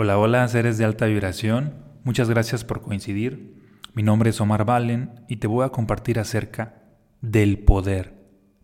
[0.00, 1.74] Hola, hola, seres de alta vibración.
[2.04, 3.56] Muchas gracias por coincidir.
[3.94, 6.84] Mi nombre es Omar Valen y te voy a compartir acerca
[7.20, 8.14] del poder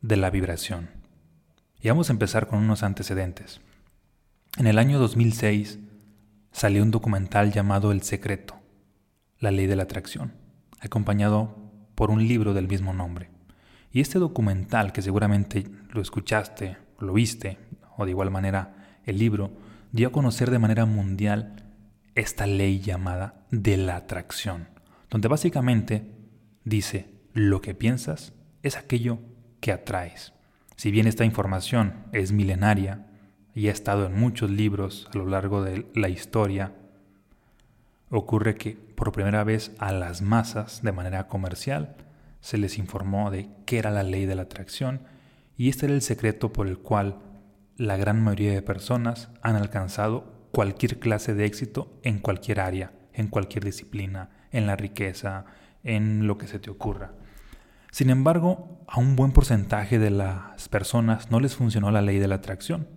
[0.00, 0.90] de la vibración.
[1.80, 3.60] Y vamos a empezar con unos antecedentes.
[4.58, 5.80] En el año 2006
[6.52, 8.54] salió un documental llamado El Secreto,
[9.40, 10.35] la ley de la atracción,
[10.78, 11.56] acompañado
[11.96, 13.30] por un libro del mismo nombre.
[13.90, 17.59] Y este documental, que seguramente lo escuchaste, lo viste,
[17.96, 19.51] o de igual manera el libro,
[19.95, 21.55] dio a conocer de manera mundial
[22.16, 24.66] esta ley llamada de la atracción,
[25.09, 26.10] donde básicamente
[26.64, 28.32] dice, lo que piensas
[28.65, 29.20] es aquello
[29.60, 30.32] que atraes.
[30.74, 33.06] Si bien esta información es milenaria
[33.54, 36.73] y ha estado en muchos libros a lo largo de la historia,
[38.10, 41.95] ocurre que por primera vez a las masas de manera comercial
[42.40, 45.02] se les informó de qué era la ley de la atracción
[45.56, 47.20] y este era el secreto por el cual
[47.77, 53.28] la gran mayoría de personas han alcanzado cualquier clase de éxito en cualquier área, en
[53.28, 55.45] cualquier disciplina, en la riqueza,
[55.82, 57.13] en lo que se te ocurra.
[57.90, 62.29] Sin embargo, a un buen porcentaje de las personas no les funcionó la ley de
[62.29, 62.88] la atracción,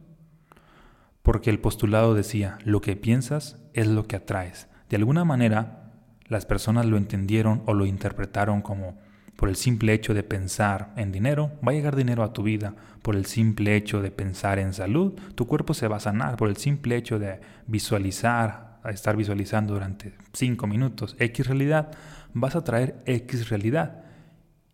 [1.24, 4.68] porque el postulado decía, lo que piensas es lo que atraes.
[4.90, 5.92] De alguna manera,
[6.28, 8.98] las personas lo entendieron o lo interpretaron como
[9.38, 12.74] por el simple hecho de pensar en dinero, va a llegar dinero a tu vida.
[13.04, 16.38] Por el simple hecho de pensar en salud, tu cuerpo se va a sanar.
[16.38, 21.92] Por el simple hecho de visualizar, estar visualizando durante 5 minutos X realidad,
[22.34, 24.04] vas a traer X realidad.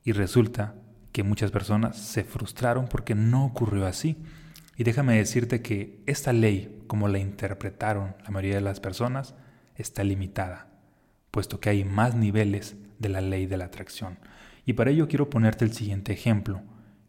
[0.01, 0.75] Y resulta
[1.11, 4.15] que muchas personas se frustraron porque no ocurrió así.
[4.77, 9.35] Y déjame decirte que esta ley, como la interpretaron la mayoría de las personas,
[9.75, 10.67] está limitada,
[11.31, 14.19] puesto que hay más niveles de la ley de la atracción.
[14.65, 16.61] Y para ello quiero ponerte el siguiente ejemplo.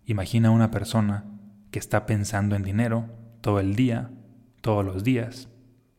[0.07, 1.25] Imagina una persona
[1.71, 3.09] que está pensando en dinero
[3.41, 4.11] todo el día,
[4.61, 5.49] todos los días,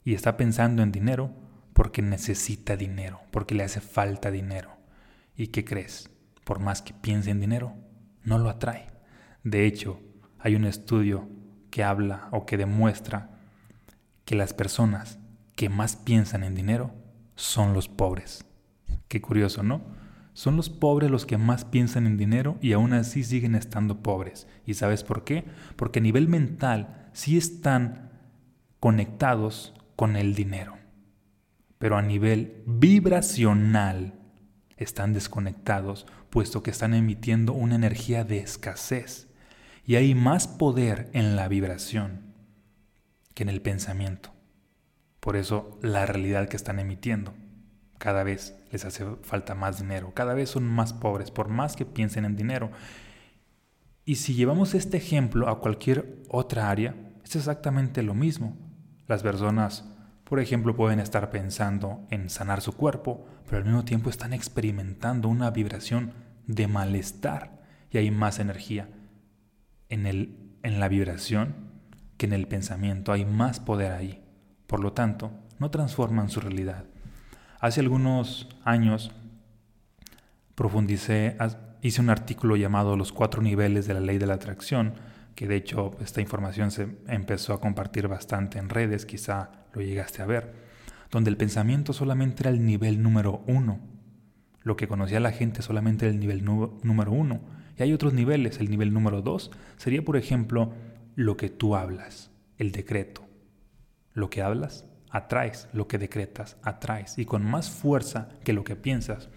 [0.04, 1.32] y está pensando en dinero
[1.74, 4.78] porque necesita dinero, porque le hace falta dinero.
[5.36, 6.10] ¿Y qué crees?
[6.44, 7.74] Por más que piense en dinero,
[8.24, 8.88] no lo atrae.
[9.44, 10.00] De hecho,
[10.40, 11.28] hay un estudio
[11.72, 13.32] que habla o que demuestra
[14.24, 15.20] que las personas
[15.56, 16.94] que más piensan en dinero
[17.36, 18.46] son los pobres.
[19.08, 19.82] Qué curioso, ¿no?
[20.36, 24.50] Son los pobres los que más piensan en dinero y aún así siguen estando pobres.
[24.66, 25.46] ¿Y sabes por qué?
[25.78, 28.12] Porque a nivel mental sí están
[28.82, 30.78] conectados con el dinero,
[31.78, 34.20] pero a nivel vibracional
[34.76, 39.30] están desconectados, puesto que están emitiendo una energía de escasez.
[39.86, 42.34] Y hay más poder en la vibración
[43.34, 44.34] que en el pensamiento.
[45.22, 47.34] Por eso la realidad que están emitiendo
[48.00, 51.86] cada vez les hace falta más dinero, cada vez son más pobres, por más que
[51.86, 52.72] piensen en dinero.
[54.04, 56.94] Y si llevamos este ejemplo a cualquier otra área,
[57.24, 58.58] es exactamente lo mismo.
[59.08, 59.90] Las personas,
[60.26, 65.30] por ejemplo, pueden estar pensando en sanar su cuerpo, pero al mismo tiempo están experimentando
[65.30, 66.14] una vibración
[66.46, 68.90] de malestar y hay más energía
[69.88, 71.56] en, el, en la vibración
[72.18, 74.22] que en el pensamiento, hay más poder ahí.
[74.68, 76.86] Por lo tanto, no transforman su realidad,
[77.66, 79.12] Hace algunos años
[80.54, 81.36] profundicé,
[81.82, 84.94] hice un artículo llamado Los cuatro niveles de la ley de la atracción,
[85.34, 90.22] que de hecho esta información se empezó a compartir bastante en redes, quizá lo llegaste
[90.22, 90.54] a ver,
[91.10, 93.80] donde el pensamiento solamente era el nivel número uno.
[94.62, 97.42] Lo que conocía la gente solamente era el nivel número uno.
[97.80, 98.60] Y hay otros niveles.
[98.60, 100.72] El nivel número dos sería, por ejemplo,
[101.16, 103.26] lo que tú hablas, el decreto.
[104.14, 108.76] Lo que hablas atraes, lo que decretas, atraes, y con más fuerza que lo que
[108.76, 109.30] piensas.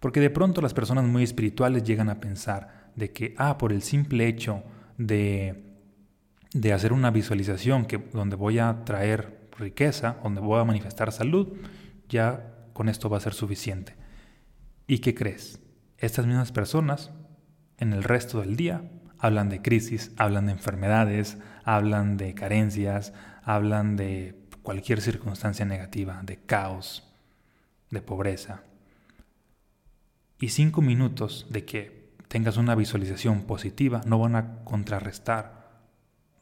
[0.00, 3.82] Porque de pronto las personas muy espirituales llegan a pensar de que, ah, por el
[3.82, 4.62] simple hecho
[4.98, 5.64] de,
[6.52, 11.48] de hacer una visualización que, donde voy a traer riqueza, donde voy a manifestar salud,
[12.08, 13.94] ya con esto va a ser suficiente.
[14.86, 15.60] ¿Y qué crees?
[15.98, 17.12] Estas mismas personas
[17.78, 23.12] en el resto del día hablan de crisis, hablan de enfermedades, hablan de carencias,
[23.44, 27.08] hablan de cualquier circunstancia negativa, de caos,
[27.90, 28.62] de pobreza.
[30.38, 35.70] Y cinco minutos de que tengas una visualización positiva no van a contrarrestar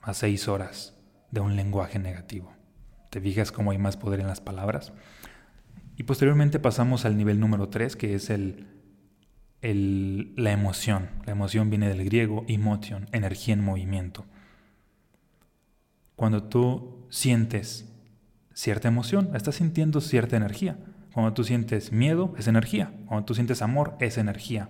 [0.01, 0.97] a seis horas
[1.31, 2.53] de un lenguaje negativo.
[3.11, 4.93] ¿Te fijas cómo hay más poder en las palabras?
[5.97, 8.69] Y posteriormente pasamos al nivel número tres, que es el,
[9.61, 11.11] el, la emoción.
[11.27, 14.25] La emoción viene del griego emotion, energía en movimiento.
[16.17, 17.90] Cuando tú sientes
[18.55, 20.77] cierta emoción, estás sintiendo cierta energía.
[21.13, 22.93] Cuando tú sientes miedo, es energía.
[23.07, 24.69] Cuando tú sientes amor, es energía.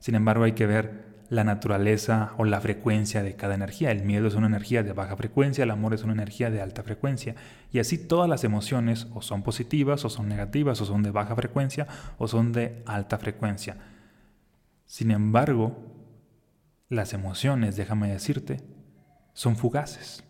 [0.00, 3.90] Sin embargo, hay que ver la naturaleza o la frecuencia de cada energía.
[3.90, 6.82] El miedo es una energía de baja frecuencia, el amor es una energía de alta
[6.82, 7.34] frecuencia.
[7.70, 11.36] Y así todas las emociones o son positivas o son negativas o son de baja
[11.36, 11.86] frecuencia
[12.16, 13.76] o son de alta frecuencia.
[14.86, 15.76] Sin embargo,
[16.88, 18.62] las emociones, déjame decirte,
[19.34, 20.24] son fugaces.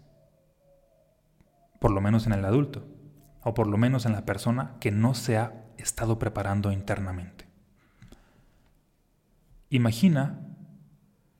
[1.79, 2.87] Por lo menos en el adulto
[3.43, 7.47] o por lo menos en la persona que no se ha estado preparando internamente.
[9.71, 10.41] Imagina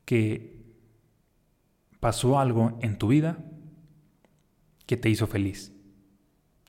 [0.05, 0.59] que
[1.99, 3.37] pasó algo en tu vida
[4.85, 5.73] que te hizo feliz.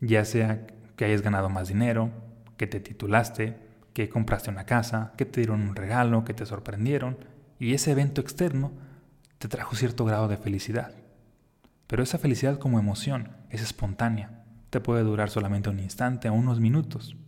[0.00, 2.10] Ya sea que hayas ganado más dinero,
[2.56, 3.56] que te titulaste,
[3.94, 7.18] que compraste una casa, que te dieron un regalo, que te sorprendieron,
[7.58, 8.72] y ese evento externo
[9.38, 10.94] te trajo cierto grado de felicidad.
[11.90, 17.18] Pero esa felicidad como emoción es espontánea, te puede durar solamente un instante unos minutos,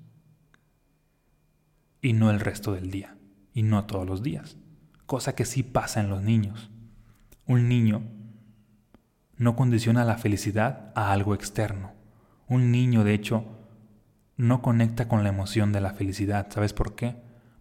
[2.01, 3.19] y no el resto del día,
[3.53, 4.57] y no todos los días
[5.13, 6.71] cosa que sí pasa en los niños.
[7.47, 8.03] Un niño
[9.37, 11.93] no condiciona la felicidad a algo externo.
[12.49, 13.45] Un niño, de hecho,
[14.39, 16.47] no conecta con la emoción de la felicidad.
[16.49, 17.17] ¿Sabes por qué?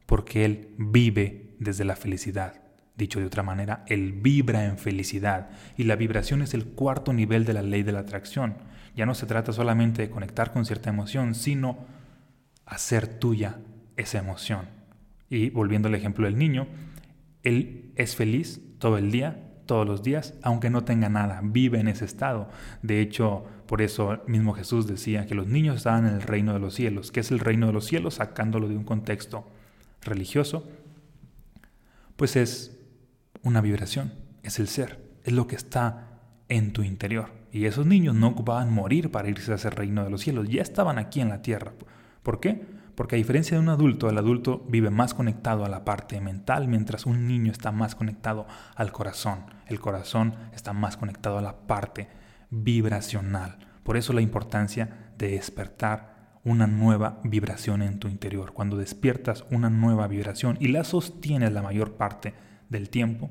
[0.06, 2.62] Porque él vive desde la felicidad.
[3.02, 7.46] Dicho de otra manera, él vibra en felicidad y la vibración es el cuarto nivel
[7.46, 8.58] de la ley de la atracción.
[8.96, 11.80] Ya no se trata solamente de conectar con cierta emoción, sino
[12.68, 13.58] hacer tuya
[13.98, 14.68] esa emoción.
[15.32, 16.68] Y volviendo al ejemplo del niño,
[17.42, 21.88] él es feliz todo el día, todos los días, aunque no tenga nada, vive en
[21.88, 22.50] ese estado.
[22.84, 26.60] De hecho, por eso mismo Jesús decía que los niños estaban en el reino de
[26.60, 27.12] los cielos.
[27.12, 28.14] ¿Qué es el reino de los cielos?
[28.16, 29.50] Sacándolo de un contexto
[30.04, 30.70] religioso,
[32.16, 32.78] pues es
[33.44, 36.08] una vibración, es el ser, es lo que está
[36.50, 37.30] en tu interior.
[37.52, 40.62] Y esos niños no ocupaban morir para irse a ese reino de los cielos, ya
[40.62, 41.74] estaban aquí en la tierra.
[42.24, 42.66] ¿Por qué?
[42.96, 46.68] Porque a diferencia de un adulto, el adulto vive más conectado a la parte mental,
[46.68, 49.46] mientras un niño está más conectado al corazón.
[49.68, 52.10] El corazón está más conectado a la parte
[52.50, 53.58] vibracional.
[53.84, 58.54] Por eso la importancia de despertar una nueva vibración en tu interior.
[58.54, 62.34] Cuando despiertas una nueva vibración y la sostienes la mayor parte
[62.72, 63.30] del tiempo,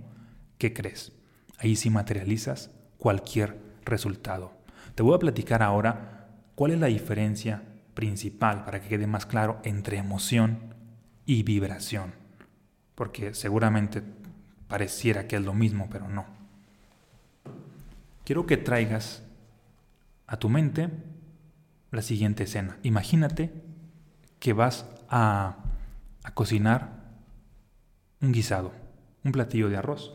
[0.59, 1.13] ¿qué crees?
[1.59, 4.53] Ahí sí materializas cualquier resultado.
[4.95, 7.63] Te voy a platicar ahora cuál es la diferencia
[7.95, 10.75] principal, para que quede más claro, entre emoción
[11.25, 12.13] y vibración.
[12.95, 14.03] Porque seguramente
[14.69, 16.27] pareciera que es lo mismo, pero no.
[18.25, 19.23] Quiero que traigas
[20.27, 20.91] a tu mente
[21.91, 22.79] la siguiente escena.
[22.83, 23.51] Imagínate
[24.39, 25.57] que vas a,
[26.23, 27.01] a cocinar
[28.21, 28.73] un guisado,
[29.25, 30.15] un platillo de arroz.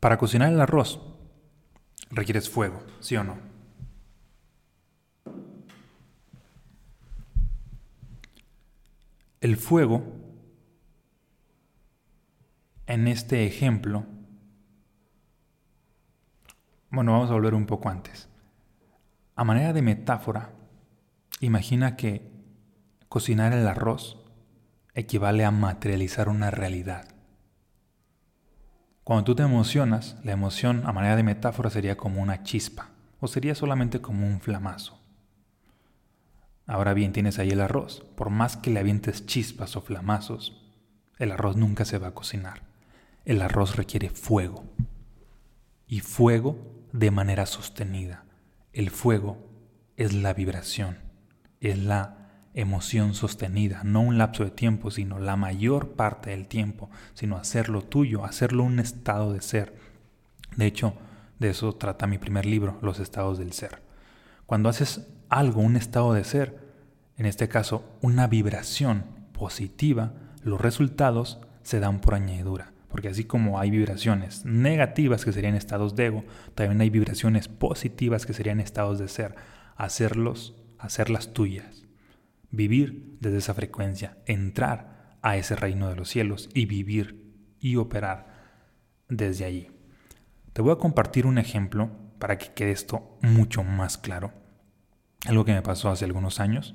[0.00, 1.00] Para cocinar el arroz
[2.10, 3.36] requieres fuego, ¿sí o no?
[9.40, 10.02] El fuego,
[12.86, 14.06] en este ejemplo,
[16.90, 18.28] bueno, vamos a volver un poco antes.
[19.34, 20.52] A manera de metáfora,
[21.40, 22.35] imagina que
[23.16, 24.18] cocinar el arroz
[24.92, 27.08] equivale a materializar una realidad.
[29.04, 33.26] Cuando tú te emocionas, la emoción a manera de metáfora sería como una chispa o
[33.26, 35.00] sería solamente como un flamazo.
[36.66, 38.04] Ahora bien, tienes ahí el arroz.
[38.16, 40.70] Por más que le avientes chispas o flamazos,
[41.18, 42.64] el arroz nunca se va a cocinar.
[43.24, 44.66] El arroz requiere fuego.
[45.86, 46.58] Y fuego
[46.92, 48.26] de manera sostenida.
[48.74, 49.38] El fuego
[49.96, 50.98] es la vibración,
[51.60, 52.25] es la
[52.56, 57.82] emoción sostenida, no un lapso de tiempo, sino la mayor parte del tiempo, sino hacerlo
[57.82, 59.76] tuyo, hacerlo un estado de ser.
[60.56, 60.94] De hecho,
[61.38, 63.82] de eso trata mi primer libro, Los estados del ser.
[64.46, 66.58] Cuando haces algo, un estado de ser,
[67.18, 72.72] en este caso una vibración positiva, los resultados se dan por añadidura.
[72.88, 78.24] Porque así como hay vibraciones negativas que serían estados de ego, también hay vibraciones positivas
[78.24, 79.34] que serían estados de ser.
[79.76, 81.85] Hacerlos, hacerlas tuyas
[82.50, 88.28] vivir desde esa frecuencia, entrar a ese reino de los cielos y vivir y operar
[89.08, 89.68] desde allí.
[90.52, 94.32] Te voy a compartir un ejemplo para que quede esto mucho más claro.
[95.26, 96.74] Algo que me pasó hace algunos años.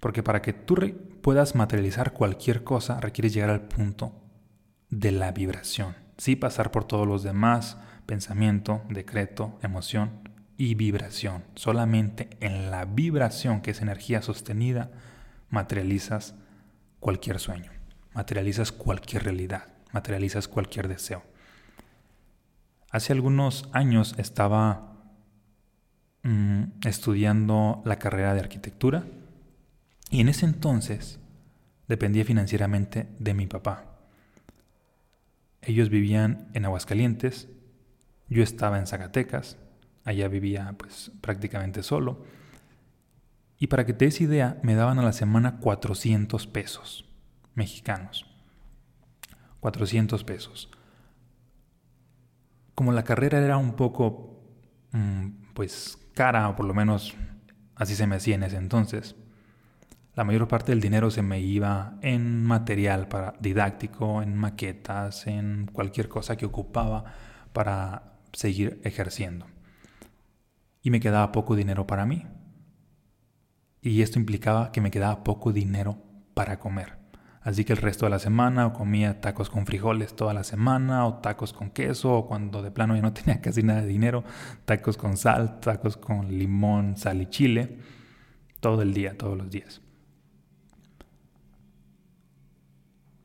[0.00, 0.76] Porque para que tú
[1.22, 4.12] puedas materializar cualquier cosa requieres llegar al punto
[4.90, 5.96] de la vibración.
[6.18, 10.23] Sí pasar por todos los demás, pensamiento, decreto, emoción,
[10.56, 11.44] y vibración.
[11.54, 14.90] Solamente en la vibración, que es energía sostenida,
[15.50, 16.34] materializas
[17.00, 17.72] cualquier sueño,
[18.12, 21.22] materializas cualquier realidad, materializas cualquier deseo.
[22.90, 24.94] Hace algunos años estaba
[26.22, 29.04] mm, estudiando la carrera de arquitectura
[30.10, 31.18] y en ese entonces
[31.88, 33.84] dependía financieramente de mi papá.
[35.60, 37.48] Ellos vivían en Aguascalientes,
[38.28, 39.56] yo estaba en Zacatecas,
[40.04, 42.24] allá vivía pues prácticamente solo.
[43.58, 47.04] Y para que te des idea, me daban a la semana 400 pesos
[47.54, 48.26] mexicanos.
[49.60, 50.70] 400 pesos.
[52.74, 54.42] Como la carrera era un poco,
[54.92, 57.14] mm, pues, cara, o por lo menos
[57.76, 59.16] así se me hacía en ese entonces,
[60.14, 65.66] la mayor parte del dinero se me iba en material para didáctico, en maquetas, en
[65.72, 67.04] cualquier cosa que ocupaba
[67.52, 69.46] para seguir ejerciendo.
[70.84, 72.24] Y me quedaba poco dinero para mí.
[73.82, 75.98] Y esto implicaba que me quedaba poco dinero
[76.34, 76.98] para comer.
[77.40, 81.14] Así que el resto de la semana comía tacos con frijoles toda la semana, o
[81.18, 84.24] tacos con queso, o cuando de plano ya no tenía casi nada de dinero,
[84.64, 87.78] tacos con sal, tacos con limón, sal y chile,
[88.60, 89.82] todo el día, todos los días.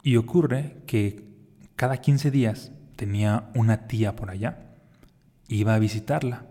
[0.03, 1.29] Y ocurre que
[1.75, 4.75] cada 15 días tenía una tía por allá.
[5.47, 6.45] Iba a visitarla.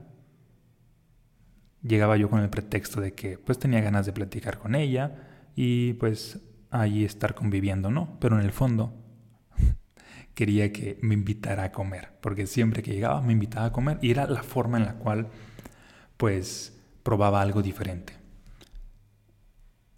[1.89, 5.17] Llegaba yo con el pretexto de que pues tenía ganas de platicar con ella
[5.57, 6.41] y pues
[6.71, 8.19] allí estar conviviendo, ¿no?
[8.21, 8.95] Pero en el fondo
[10.35, 14.11] quería que me invitara a comer, porque siempre que llegaba me invitaba a comer y
[14.11, 15.29] era la forma en la cual
[16.17, 18.13] pues probaba algo diferente.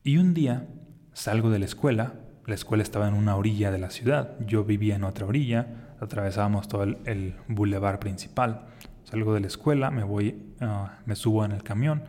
[0.05, 0.69] Y un día
[1.13, 2.15] salgo de la escuela
[2.51, 6.67] la escuela estaba en una orilla de la ciudad, yo vivía en otra orilla, atravesábamos
[6.67, 8.67] todo el, el bulevar principal.
[9.11, 12.05] Salgo de la escuela, me voy, ah, me subo en el camión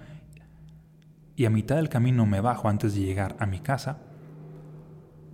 [1.36, 3.98] y a mitad del camino me bajo antes de llegar a mi casa.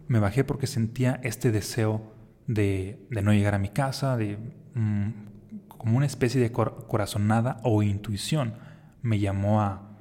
[0.07, 2.13] Me bajé porque sentía este deseo
[2.47, 4.37] de, no llegar a mi casa, de
[4.75, 8.53] mm, como una especie de corazonada o intuición
[9.01, 9.97] me llamó a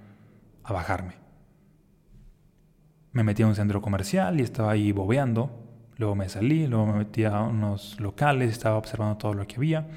[0.62, 1.14] bajarme.
[3.10, 5.50] Me metí a un centro comercial y estaba ahí bobeando.
[5.96, 9.88] Luego me salí, luego me metí a unos locales, estaba observando todo lo que había.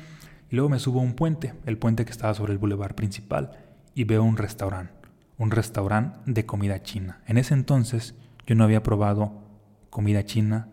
[0.50, 3.52] Y luego me subo a un puente, el puente que estaba sobre el bulevar principal,
[3.94, 7.22] y veo un restaurante, un restaurante de comida china.
[7.28, 8.16] En ese entonces
[8.48, 9.44] yo no había probado
[9.90, 10.70] comida china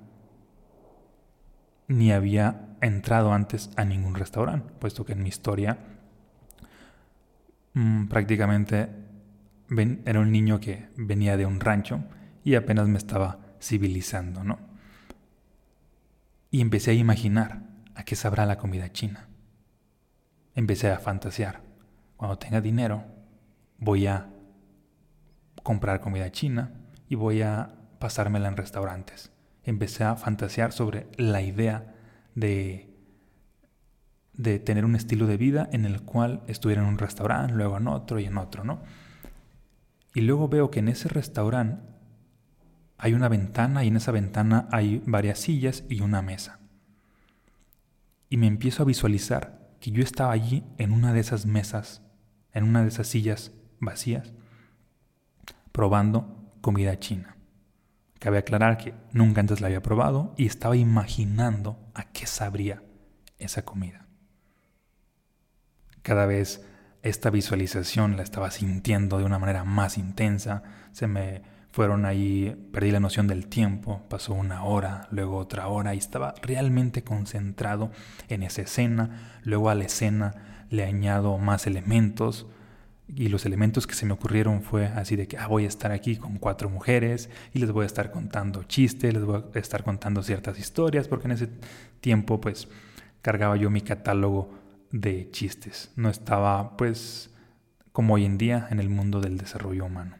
[1.88, 5.78] ni había entrado antes a ningún restaurante, puesto que en mi historia
[7.74, 8.88] mm, prácticamente
[10.04, 12.04] era un niño que venía de un rancho
[12.44, 14.58] y apenas me estaba civilizando, ¿no?
[16.50, 17.62] Y empecé a imaginar
[17.94, 19.25] a qué sabrá la comida china.
[20.56, 21.60] Empecé a fantasear.
[22.16, 23.04] Cuando tenga dinero,
[23.78, 24.30] voy a
[25.62, 26.72] comprar comida china
[27.10, 29.30] y voy a pasármela en restaurantes.
[29.64, 31.94] Empecé a fantasear sobre la idea
[32.34, 32.88] de,
[34.32, 37.88] de tener un estilo de vida en el cual estuviera en un restaurante, luego en
[37.88, 38.80] otro y en otro, ¿no?
[40.14, 41.82] Y luego veo que en ese restaurante
[42.96, 46.60] hay una ventana y en esa ventana hay varias sillas y una mesa.
[48.30, 52.02] Y me empiezo a visualizar que yo estaba allí en una de esas mesas,
[52.52, 54.32] en una de esas sillas vacías,
[55.72, 57.36] probando comida china.
[58.18, 62.82] Cabe aclarar que nunca antes la había probado y estaba imaginando a qué sabría
[63.38, 64.06] esa comida.
[66.02, 66.64] Cada vez
[67.02, 71.42] esta visualización la estaba sintiendo de una manera más intensa, se me
[71.76, 76.34] fueron ahí, perdí la noción del tiempo, pasó una hora, luego otra hora y estaba
[76.40, 77.90] realmente concentrado
[78.30, 82.46] en esa escena, luego a la escena le añado más elementos
[83.14, 85.92] y los elementos que se me ocurrieron fue así de que ah, voy a estar
[85.92, 89.84] aquí con cuatro mujeres y les voy a estar contando chistes, les voy a estar
[89.84, 91.50] contando ciertas historias porque en ese
[92.00, 92.68] tiempo pues
[93.20, 94.50] cargaba yo mi catálogo
[94.92, 97.28] de chistes, no estaba pues
[97.92, 100.16] como hoy en día en el mundo del desarrollo humano.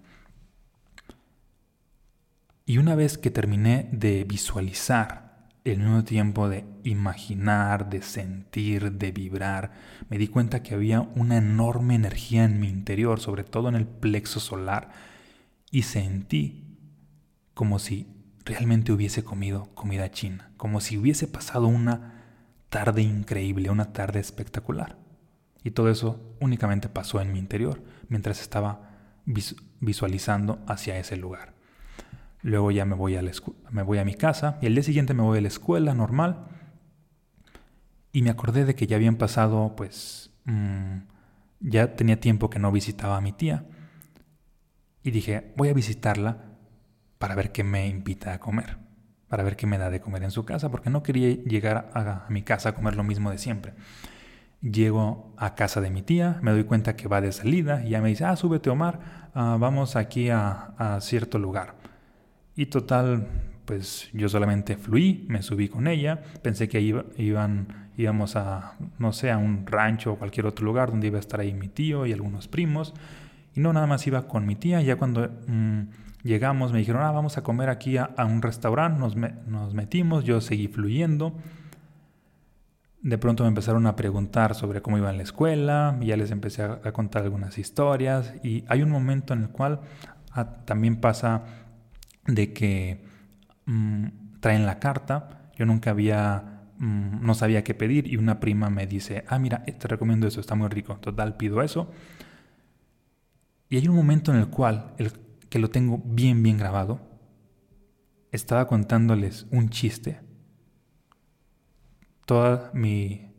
[2.69, 9.13] Y una vez que terminé de visualizar el mismo tiempo de imaginar, de sentir, de
[9.13, 9.71] vibrar,
[10.11, 13.87] me di cuenta que había una enorme energía en mi interior, sobre todo en el
[13.87, 14.91] plexo solar,
[15.71, 16.77] y sentí
[17.55, 18.09] como si
[18.45, 22.25] realmente hubiese comido comida china, como si hubiese pasado una
[22.69, 24.99] tarde increíble, una tarde espectacular.
[25.63, 28.91] Y todo eso únicamente pasó en mi interior mientras estaba
[29.81, 31.56] visualizando hacia ese lugar.
[32.47, 33.23] Luego ya me voy, a
[33.73, 36.47] me voy a mi casa y el día siguiente me voy a la escuela normal.
[38.13, 40.99] Y me acordé de que ya habían pasado, pues, mm,
[41.59, 43.65] ya tenía tiempo que no visitaba a mi tía.
[45.03, 46.45] Y dije, voy a visitarla
[47.19, 48.77] para ver qué me invita a comer,
[49.27, 52.27] para ver qué me da de comer en su casa, porque no quería llegar a,
[52.29, 53.75] mi casa a comer lo mismo de siempre.
[54.61, 58.01] Llego a casa de mi tía, me doy cuenta que va de salida y ya
[58.01, 61.86] me dice, ah, súbete Omar, ah, vamos aquí a, a cierto lugar.
[62.57, 63.27] Y total,
[63.67, 69.13] pues yo solamente fluí, me subí con ella, pensé que iba, iban, íbamos a, no
[69.13, 72.07] sé, a un rancho o cualquier otro lugar donde iba a estar ahí mi tío
[72.07, 72.95] y algunos primos.
[73.55, 74.81] Y no, nada más iba con mi tía.
[74.81, 75.83] Ya cuando mm,
[76.23, 80.69] llegamos me dijeron, ah, vamos a comer aquí a, un restaurante, nos, metimos, yo seguí
[80.69, 81.35] fluyendo.
[83.03, 86.63] De pronto me empezaron a preguntar sobre cómo iba en la escuela, ya les empecé
[86.63, 89.81] a, contar algunas historias y hay un momento en el cual
[90.33, 91.66] ah, también pasa
[92.27, 93.05] de que
[93.67, 94.07] mm,
[94.41, 98.87] traen la carta, yo nunca había, mm, no sabía qué pedir y una prima me
[98.87, 101.91] dice, ah, mira, te recomiendo eso, está muy rico, total, pido eso.
[103.69, 105.13] Y hay un momento en el cual, el,
[105.49, 107.01] que lo tengo bien, bien grabado,
[108.31, 110.21] estaba contándoles un chiste.
[112.27, 113.33] Toda mi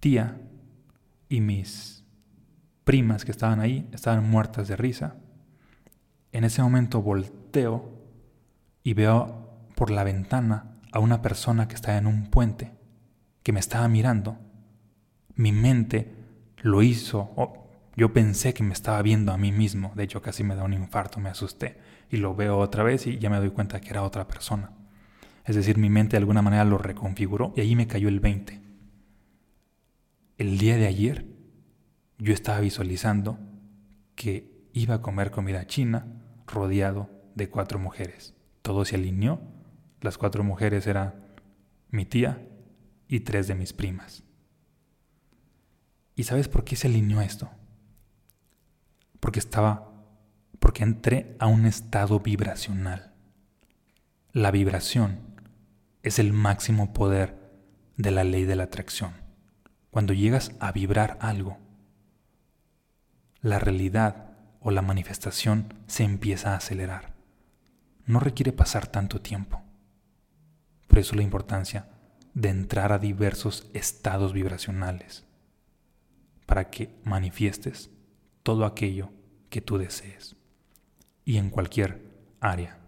[0.00, 0.40] tía
[1.28, 2.04] y mis
[2.84, 5.16] primas que estaban ahí estaban muertas de risa.
[6.32, 8.03] En ese momento volteo
[8.84, 12.70] y veo por la ventana a una persona que estaba en un puente,
[13.42, 14.38] que me estaba mirando.
[15.34, 16.14] Mi mente
[16.58, 17.32] lo hizo,
[17.96, 20.74] yo pensé que me estaba viendo a mí mismo, de hecho casi me da un
[20.74, 21.78] infarto, me asusté,
[22.10, 24.70] y lo veo otra vez y ya me doy cuenta que era otra persona.
[25.46, 28.60] Es decir, mi mente de alguna manera lo reconfiguró y ahí me cayó el 20.
[30.36, 31.26] El día de ayer
[32.18, 33.38] yo estaba visualizando
[34.14, 36.06] que iba a comer comida china
[36.46, 39.42] rodeado de cuatro mujeres todo se alineó.
[40.00, 41.14] Las cuatro mujeres eran
[41.90, 42.48] mi tía
[43.06, 44.24] y tres de mis primas.
[46.16, 47.50] ¿Y sabes por qué se alineó esto?
[49.20, 49.92] Porque estaba,
[50.60, 53.12] porque entré a un estado vibracional.
[54.32, 55.20] La vibración
[56.02, 57.36] es el máximo poder
[57.98, 59.12] de la ley de la atracción.
[59.90, 61.58] Cuando llegas a vibrar algo,
[63.42, 67.13] la realidad o la manifestación se empieza a acelerar
[68.06, 69.62] no requiere pasar tanto tiempo.
[70.88, 71.88] Por eso la importancia
[72.34, 75.24] de entrar a diversos estados vibracionales
[76.46, 77.90] para que manifiestes
[78.42, 79.10] todo aquello
[79.48, 80.36] que tú desees
[81.24, 82.02] y en cualquier
[82.40, 82.78] área.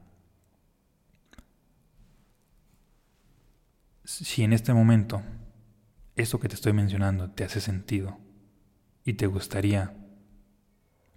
[4.05, 5.22] Si en este momento
[6.16, 8.18] eso que te estoy mencionando te hace sentido
[9.05, 9.94] y te gustaría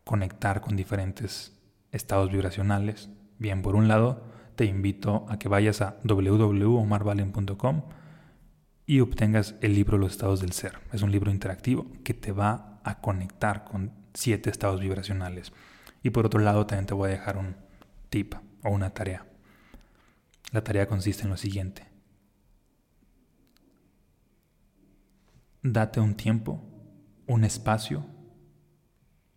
[0.04, 1.60] conectar con diferentes
[1.92, 4.22] estados vibracionales, Bien, por un lado,
[4.56, 7.84] te invito a que vayas a www.omarvalen.com
[8.86, 10.80] y obtengas el libro Los estados del ser.
[10.92, 15.54] Es un libro interactivo que te va a conectar con siete estados vibracionales.
[16.04, 17.56] Y por otro lado, también te voy a dejar un
[18.10, 19.26] tip o una tarea.
[20.52, 21.88] La tarea consiste en lo siguiente.
[25.62, 26.62] Date un tiempo,
[27.28, 28.06] un espacio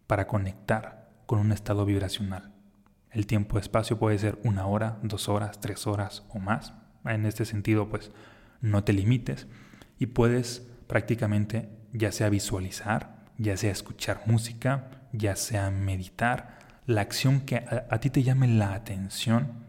[0.08, 2.51] para conectar con un estado vibracional.
[3.12, 6.72] El tiempo-espacio puede ser una hora, dos horas, tres horas o más.
[7.04, 8.10] En este sentido, pues
[8.60, 9.46] no te limites
[9.98, 17.42] y puedes prácticamente ya sea visualizar, ya sea escuchar música, ya sea meditar, la acción
[17.42, 19.64] que a, a ti te llame la atención,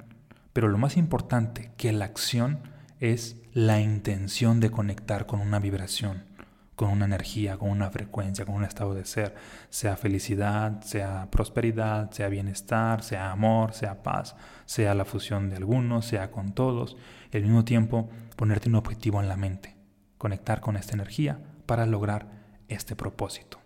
[0.54, 2.60] pero lo más importante que la acción
[3.00, 6.33] es la intención de conectar con una vibración
[6.76, 9.36] con una energía, con una frecuencia, con un estado de ser,
[9.70, 16.06] sea felicidad, sea prosperidad, sea bienestar, sea amor, sea paz, sea la fusión de algunos,
[16.06, 16.98] sea con todos,
[17.32, 19.76] y al mismo tiempo ponerte un objetivo en la mente,
[20.18, 22.28] conectar con esta energía para lograr
[22.68, 23.60] este propósito.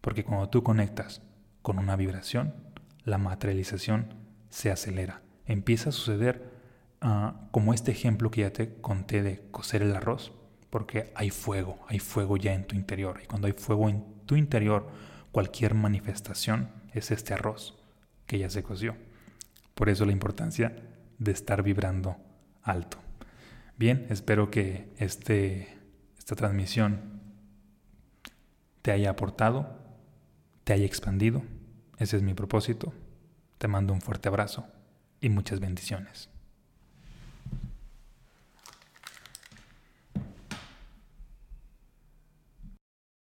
[0.00, 1.22] Porque cuando tú conectas
[1.62, 2.54] con una vibración,
[3.04, 4.14] la materialización
[4.48, 5.22] se acelera.
[5.46, 6.52] Empieza a suceder
[7.00, 10.32] ah, como este ejemplo que ya te conté de cocer el arroz
[10.74, 13.20] porque hay fuego, hay fuego ya en tu interior.
[13.22, 14.88] Y cuando hay fuego en tu interior,
[15.30, 17.76] cualquier manifestación es este arroz
[18.26, 18.96] que ya se coció.
[19.76, 20.74] Por eso la importancia
[21.20, 22.16] de estar vibrando
[22.64, 22.98] alto.
[23.78, 25.78] Bien, espero que este,
[26.18, 27.20] esta transmisión
[28.82, 29.78] te haya aportado,
[30.64, 31.44] te haya expandido.
[31.98, 32.92] Ese es mi propósito.
[33.58, 34.66] Te mando un fuerte abrazo
[35.20, 36.33] y muchas bendiciones.